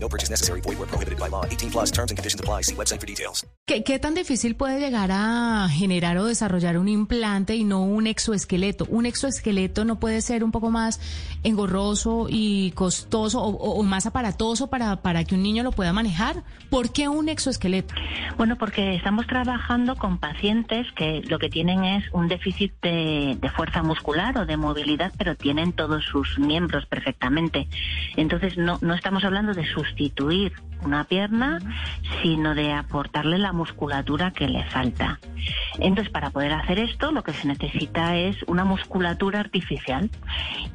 No 0.00 0.08
purchase 0.08 0.30
necessary. 0.30 0.60
Void 0.60 0.78
where 0.78 0.86
prohibited 0.88 1.18
by 1.18 1.28
law. 1.28 1.44
18 1.44 1.70
plus 1.70 1.90
terms 1.90 2.10
and 2.10 2.16
conditions 2.18 2.40
apply. 2.40 2.62
See 2.62 2.74
website 2.74 3.00
for 3.00 3.06
details. 3.06 3.44
¿Qué, 3.66 3.82
¿Qué 3.84 3.98
tan 3.98 4.14
difícil 4.14 4.54
puede 4.56 4.80
llegar 4.80 5.10
a 5.12 5.68
generar 5.70 6.16
o 6.18 6.24
desarrollar 6.24 6.78
un 6.78 6.88
implante 6.88 7.54
y 7.54 7.64
no 7.64 7.82
un 7.82 8.06
exoesqueleto? 8.06 8.86
Un 8.88 9.04
exoesqueleto 9.06 9.84
no 9.84 9.98
puede 10.00 10.22
ser 10.22 10.42
un 10.42 10.52
poco 10.52 10.70
más 10.70 11.00
engorroso 11.44 12.26
y 12.30 12.70
costoso 12.72 13.42
o, 13.42 13.48
o- 13.50 13.80
o 13.80 13.82
más 13.82 14.06
aparatoso 14.06 14.68
para, 14.68 14.96
para 15.02 15.24
que 15.24 15.34
un 15.34 15.42
niño 15.42 15.62
lo 15.62 15.72
pueda 15.72 15.92
manejar. 15.92 16.42
¿Por 16.70 16.90
qué 16.92 17.08
un 17.08 17.28
exoesqueleto? 17.28 17.94
Bueno, 18.36 18.56
porque 18.56 18.94
estamos 18.94 19.26
trabajando 19.26 19.96
con 19.96 20.18
pacientes 20.18 20.86
que 20.96 21.22
lo 21.28 21.38
que 21.38 21.48
tienen 21.50 21.84
es 21.84 22.04
un 22.12 22.28
déficit 22.28 22.72
de, 22.82 23.36
de 23.40 23.50
fuerza 23.50 23.82
muscular 23.82 24.38
o 24.38 24.46
de 24.46 24.56
movilidad, 24.56 25.12
pero 25.18 25.34
tienen 25.36 25.72
todos 25.72 26.04
sus 26.04 26.38
miembros 26.38 26.86
perfectamente. 26.86 27.68
Entonces, 28.16 28.56
no, 28.56 28.78
no 28.80 28.94
estamos 28.94 29.24
hablando 29.24 29.52
de 29.54 29.66
sustituir 29.88 30.52
una 30.84 31.04
pierna, 31.04 31.58
sino 32.22 32.54
de 32.54 32.72
aportarle 32.72 33.38
la 33.38 33.52
musculatura 33.52 34.30
que 34.30 34.48
le 34.48 34.64
falta. 34.64 35.18
Entonces, 35.78 36.12
para 36.12 36.30
poder 36.30 36.52
hacer 36.52 36.78
esto, 36.78 37.12
lo 37.12 37.22
que 37.22 37.32
se 37.32 37.46
necesita 37.46 38.16
es 38.16 38.36
una 38.46 38.64
musculatura 38.64 39.40
artificial. 39.40 40.10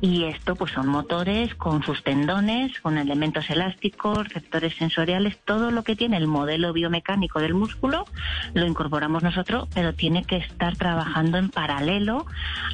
Y 0.01 0.25
esto, 0.25 0.55
pues, 0.55 0.71
son 0.71 0.87
motores 0.87 1.55
con 1.55 1.83
sus 1.83 2.03
tendones, 2.03 2.79
con 2.81 2.97
elementos 2.97 3.49
elásticos, 3.49 4.27
receptores 4.29 4.75
sensoriales, 4.75 5.37
todo 5.45 5.71
lo 5.71 5.83
que 5.83 5.95
tiene 5.95 6.17
el 6.17 6.27
modelo 6.27 6.73
biomecánico 6.73 7.39
del 7.39 7.53
músculo, 7.53 8.05
lo 8.53 8.65
incorporamos 8.65 9.23
nosotros, 9.23 9.67
pero 9.73 9.93
tiene 9.93 10.23
que 10.23 10.37
estar 10.37 10.75
trabajando 10.75 11.37
en 11.37 11.49
paralelo 11.49 12.25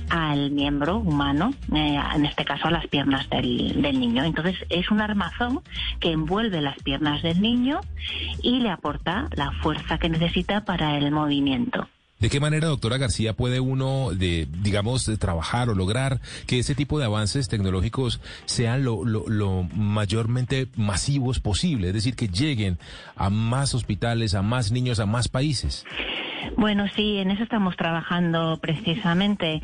al 0.09 0.51
miembro 0.51 0.97
humano, 0.97 1.53
eh, 1.73 1.99
en 2.15 2.25
este 2.25 2.45
caso 2.45 2.67
a 2.67 2.71
las 2.71 2.87
piernas 2.87 3.29
del, 3.29 3.81
del 3.81 3.99
niño. 3.99 4.23
Entonces, 4.23 4.55
es 4.69 4.89
un 4.91 5.01
armazón 5.01 5.61
que 5.99 6.11
envuelve 6.11 6.61
las 6.61 6.81
piernas 6.83 7.21
del 7.21 7.41
niño 7.41 7.81
y 8.41 8.59
le 8.59 8.69
aporta 8.69 9.27
la 9.35 9.51
fuerza 9.61 9.97
que 9.97 10.09
necesita 10.09 10.65
para 10.65 10.97
el 10.97 11.11
movimiento. 11.11 11.87
¿De 12.19 12.29
qué 12.29 12.41
manera, 12.41 12.67
doctora 12.67 12.97
García, 12.97 13.33
puede 13.33 13.61
uno, 13.61 14.09
de, 14.13 14.45
digamos, 14.61 15.05
de 15.05 15.15
trabajar 15.15 15.69
o 15.69 15.73
lograr 15.73 16.19
que 16.47 16.59
ese 16.59 16.75
tipo 16.75 16.99
de 16.99 17.05
avances 17.05 17.47
tecnológicos 17.47 18.19
sean 18.43 18.83
lo, 18.83 19.05
lo, 19.05 19.29
lo 19.29 19.63
mayormente 19.73 20.67
masivos 20.75 21.39
posible? 21.39 21.87
Es 21.87 21.93
decir, 21.93 22.17
que 22.17 22.27
lleguen 22.27 22.77
a 23.15 23.29
más 23.29 23.73
hospitales, 23.73 24.35
a 24.35 24.41
más 24.41 24.73
niños, 24.73 24.99
a 24.99 25.05
más 25.05 25.29
países. 25.29 25.85
Bueno, 26.57 26.87
sí, 26.95 27.17
en 27.17 27.31
eso 27.31 27.43
estamos 27.43 27.75
trabajando 27.75 28.57
precisamente. 28.61 29.61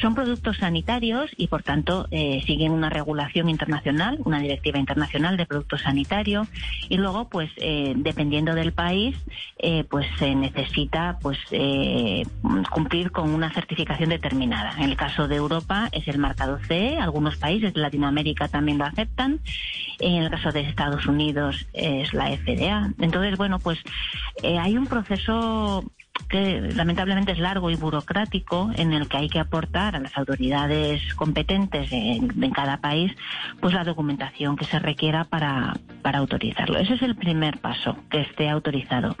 Son 0.00 0.14
productos 0.14 0.58
sanitarios 0.58 1.30
y, 1.36 1.48
por 1.48 1.62
tanto, 1.62 2.06
eh, 2.10 2.42
siguen 2.46 2.72
una 2.72 2.90
regulación 2.90 3.48
internacional, 3.48 4.18
una 4.24 4.40
directiva 4.40 4.78
internacional 4.78 5.36
de 5.36 5.46
productos 5.46 5.82
sanitarios. 5.82 6.48
Y 6.88 6.96
luego, 6.96 7.28
pues, 7.28 7.50
eh, 7.56 7.94
dependiendo 7.96 8.54
del 8.54 8.72
país, 8.72 9.16
eh, 9.58 9.84
pues 9.84 10.06
se 10.18 10.34
necesita, 10.34 11.18
pues, 11.20 11.38
eh, 11.50 12.24
cumplir 12.70 13.10
con 13.10 13.30
una 13.30 13.52
certificación 13.52 14.10
determinada. 14.10 14.72
En 14.76 14.84
el 14.84 14.96
caso 14.96 15.28
de 15.28 15.36
Europa 15.36 15.88
es 15.92 16.08
el 16.08 16.18
marcado 16.18 16.58
CE, 16.58 16.98
algunos 16.98 17.36
países 17.36 17.74
de 17.74 17.80
Latinoamérica 17.80 18.48
también 18.48 18.78
lo 18.78 18.84
aceptan. 18.84 19.40
En 19.98 20.22
el 20.22 20.30
caso 20.30 20.50
de 20.52 20.60
Estados 20.60 21.06
Unidos 21.06 21.66
es 21.72 22.14
la 22.14 22.30
FDA. 22.30 22.90
Entonces, 22.98 23.36
bueno, 23.36 23.58
pues 23.58 23.78
hay 24.42 24.76
un 24.76 24.86
proceso 24.86 25.84
que 26.28 26.60
lamentablemente 26.60 27.32
es 27.32 27.38
largo 27.38 27.70
y 27.70 27.76
burocrático 27.76 28.70
en 28.76 28.92
el 28.92 29.08
que 29.08 29.16
hay 29.16 29.28
que 29.28 29.40
aportar 29.40 29.96
a 29.96 30.00
las 30.00 30.16
autoridades 30.16 31.14
competentes 31.14 31.90
en, 31.92 32.28
cada 32.50 32.78
país 32.78 33.12
pues 33.60 33.74
la 33.74 33.84
documentación 33.84 34.56
que 34.56 34.64
se 34.64 34.78
requiera 34.78 35.24
para, 35.24 35.74
para 36.02 36.18
autorizarlo. 36.18 36.78
Ese 36.78 36.94
es 36.94 37.02
el 37.02 37.14
primer 37.14 37.58
paso, 37.58 37.96
que 38.10 38.22
esté 38.22 38.48
autorizado. 38.48 39.16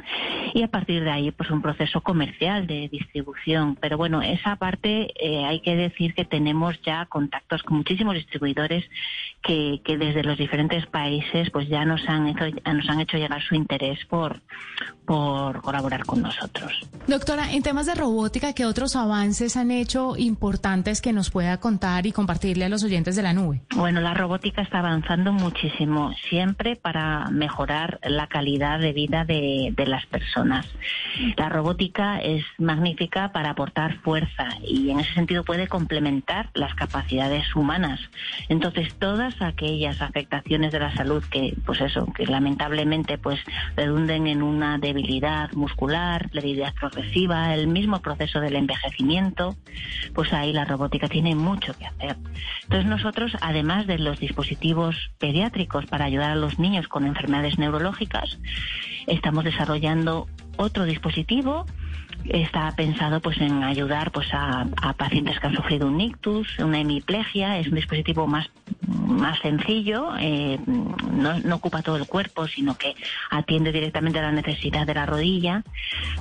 Y 0.52 0.62
a 0.62 0.68
partir 0.68 1.04
de 1.04 1.10
ahí 1.10 1.30
pues 1.30 1.50
un 1.50 1.62
proceso 1.62 2.00
comercial 2.00 2.66
de 2.66 2.88
distribución. 2.88 3.76
Pero 3.80 3.96
bueno, 3.96 4.20
esa 4.22 4.56
parte 4.56 5.12
eh, 5.20 5.44
hay 5.44 5.60
que 5.60 5.76
decir 5.76 6.14
que 6.14 6.24
tenemos 6.24 6.80
ya 6.82 7.06
contactos 7.06 7.62
con 7.62 7.78
muchísimos 7.78 8.14
distribuidores 8.14 8.84
que, 9.42 9.80
que 9.84 9.96
desde 9.96 10.24
los 10.24 10.38
diferentes 10.38 10.86
países 10.86 11.50
pues 11.50 11.68
ya 11.68 11.84
nos 11.84 12.08
han 12.08 12.28
hecho, 12.28 12.44
nos 12.72 12.88
han 12.88 13.00
hecho 13.00 13.16
llegar 13.16 13.42
su 13.42 13.54
interés 13.54 14.04
por, 14.06 14.40
por 15.04 15.60
colaborar 15.62 16.04
con 16.04 16.22
nosotros. 16.22 16.89
Doctora, 17.06 17.52
en 17.52 17.62
temas 17.62 17.86
de 17.86 17.94
robótica, 17.94 18.52
¿qué 18.52 18.66
otros 18.66 18.94
avances 18.94 19.56
han 19.56 19.72
hecho 19.72 20.16
importantes 20.16 21.00
que 21.00 21.12
nos 21.12 21.30
pueda 21.30 21.58
contar 21.58 22.06
y 22.06 22.12
compartirle 22.12 22.66
a 22.66 22.68
los 22.68 22.84
oyentes 22.84 23.16
de 23.16 23.22
la 23.22 23.32
nube? 23.32 23.62
Bueno, 23.74 24.00
la 24.00 24.14
robótica 24.14 24.62
está 24.62 24.78
avanzando 24.78 25.32
muchísimo, 25.32 26.12
siempre 26.28 26.76
para 26.76 27.28
mejorar 27.30 27.98
la 28.04 28.28
calidad 28.28 28.78
de 28.78 28.92
vida 28.92 29.24
de, 29.24 29.72
de 29.76 29.86
las 29.86 30.06
personas. 30.06 30.66
La 31.36 31.48
robótica 31.48 32.18
es 32.18 32.44
magnífica 32.58 33.32
para 33.32 33.50
aportar 33.50 33.98
fuerza 34.02 34.46
y 34.62 34.90
en 34.90 35.00
ese 35.00 35.12
sentido 35.14 35.42
puede 35.42 35.66
complementar 35.66 36.50
las 36.54 36.74
capacidades 36.74 37.56
humanas. 37.56 37.98
Entonces, 38.48 38.94
todas 38.94 39.34
aquellas 39.42 40.00
afectaciones 40.00 40.70
de 40.70 40.78
la 40.78 40.94
salud 40.94 41.24
que, 41.24 41.56
pues 41.66 41.80
eso, 41.80 42.06
que 42.12 42.26
lamentablemente 42.26 43.18
pues 43.18 43.40
redunden 43.74 44.26
en 44.26 44.42
una 44.42 44.78
debilidad 44.78 45.50
muscular, 45.52 46.30
debilidad 46.30 46.74
progresiva, 46.80 47.54
el 47.54 47.68
mismo 47.68 48.00
proceso 48.00 48.40
del 48.40 48.56
envejecimiento, 48.56 49.56
pues 50.14 50.32
ahí 50.32 50.52
la 50.52 50.64
robótica 50.64 51.08
tiene 51.08 51.34
mucho 51.34 51.74
que 51.78 51.86
hacer. 51.86 52.16
Entonces 52.64 52.86
nosotros, 52.86 53.32
además 53.40 53.86
de 53.86 53.98
los 53.98 54.18
dispositivos 54.18 54.96
pediátricos 55.18 55.86
para 55.86 56.06
ayudar 56.06 56.30
a 56.30 56.36
los 56.36 56.58
niños 56.58 56.88
con 56.88 57.06
enfermedades 57.06 57.58
neurológicas, 57.58 58.38
estamos 59.06 59.44
desarrollando 59.44 60.26
otro 60.56 60.84
dispositivo 60.84 61.66
está 62.28 62.70
pensado 62.76 63.20
pues 63.20 63.40
en 63.40 63.62
ayudar 63.64 64.12
pues 64.12 64.28
a, 64.32 64.66
a, 64.82 64.92
pacientes 64.92 65.38
que 65.40 65.46
han 65.46 65.54
sufrido 65.54 65.86
un 65.88 66.00
ictus, 66.00 66.58
una 66.58 66.80
hemiplegia, 66.80 67.58
es 67.58 67.68
un 67.68 67.76
dispositivo 67.76 68.26
más 68.26 68.50
más 68.86 69.38
sencillo, 69.40 70.12
eh, 70.18 70.58
no, 70.66 71.38
no, 71.38 71.56
ocupa 71.56 71.82
todo 71.82 71.96
el 71.96 72.06
cuerpo, 72.06 72.46
sino 72.48 72.76
que 72.76 72.94
atiende 73.30 73.72
directamente 73.72 74.18
a 74.18 74.22
la 74.22 74.32
necesidad 74.32 74.86
de 74.86 74.94
la 74.94 75.06
rodilla, 75.06 75.62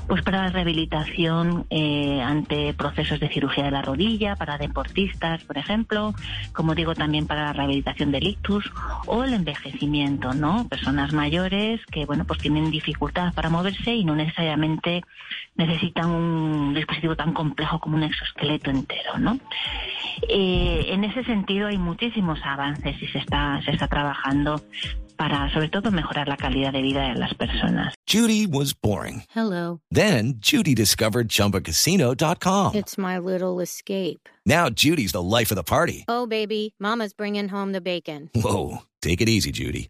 pues 0.07 0.21
para 0.23 0.43
la 0.43 0.49
rehabilitación 0.49 1.65
eh, 1.69 2.21
ante 2.21 2.73
procesos 2.73 3.19
de 3.19 3.29
cirugía 3.29 3.63
de 3.63 3.71
la 3.71 3.81
rodilla, 3.81 4.35
para 4.35 4.57
deportistas, 4.57 5.43
por 5.43 5.57
ejemplo, 5.57 6.13
como 6.53 6.75
digo 6.75 6.95
también 6.95 7.27
para 7.27 7.45
la 7.45 7.53
rehabilitación 7.53 8.11
del 8.11 8.27
ictus 8.27 8.69
o 9.05 9.23
el 9.23 9.33
envejecimiento, 9.33 10.33
¿no? 10.33 10.67
Personas 10.67 11.13
mayores 11.13 11.85
que 11.87 12.05
bueno 12.05 12.25
pues 12.25 12.39
tienen 12.39 12.71
dificultad 12.71 13.33
para 13.33 13.49
moverse 13.49 13.93
y 13.93 14.03
no 14.03 14.15
necesariamente 14.15 15.03
necesitan 15.55 16.09
un 16.09 16.73
dispositivo 16.73 17.15
tan 17.15 17.33
complejo 17.33 17.79
como 17.79 17.95
un 17.95 18.03
exoesqueleto 18.03 18.69
entero, 18.69 19.17
¿no? 19.17 19.39
Eh, 20.27 20.85
en 20.87 21.03
ese 21.03 21.23
sentido 21.23 21.67
hay 21.67 21.77
muchísimos 21.77 22.39
avances 22.43 22.95
y 23.01 23.07
se 23.07 23.19
está, 23.19 23.61
se 23.63 23.71
está 23.71 23.87
trabajando 23.87 24.61
para, 25.19 25.51
sobre 25.51 25.67
todo, 25.67 25.91
mejorar 25.91 26.29
la 26.29 26.37
calidad 26.37 26.71
de 26.71 26.81
vida 26.81 27.09
de 27.09 27.15
las 27.15 27.33
personas. 27.33 27.93
Judy 28.07 28.47
was 28.47 28.73
boring. 28.73 29.23
Hello. 29.35 29.81
Then 29.91 30.35
Judy 30.39 30.73
discovered 30.73 31.27
ChumbaCasino.com. 31.27 32.73
It's 32.73 32.97
my 32.97 33.19
little 33.19 33.59
escape. 33.59 34.29
Now 34.45 34.69
Judy's 34.69 35.11
the 35.11 35.21
life 35.21 35.51
of 35.51 35.57
the 35.57 35.63
party. 35.63 36.05
Oh, 36.07 36.25
baby, 36.25 36.73
Mama's 36.79 37.13
bringing 37.13 37.49
home 37.49 37.73
the 37.73 37.81
bacon. 37.81 38.29
Whoa, 38.33 38.79
take 39.01 39.19
it 39.21 39.27
easy, 39.27 39.51
Judy. 39.51 39.89